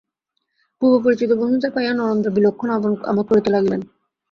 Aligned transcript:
পূর্বপরিচিত 0.81 1.31
বন্ধুদের 1.39 1.71
পাইয়া 1.75 1.93
নরেন্দ্র 1.93 2.29
বিলক্ষণ 2.35 2.69
আমোদ 3.09 3.25
করিতে 3.29 3.49
লাগিলেন। 3.51 3.81